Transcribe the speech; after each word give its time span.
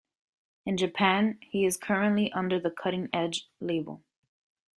In 0.65 0.77
Japan, 0.77 1.37
he 1.43 1.63
is 1.63 1.77
currently 1.77 2.33
under 2.33 2.59
the 2.59 2.71
Cutting 2.71 3.07
Edge 3.13 3.47
label. 3.59 4.01